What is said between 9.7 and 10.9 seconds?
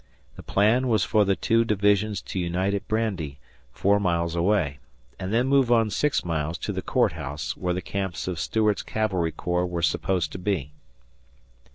supposed to be.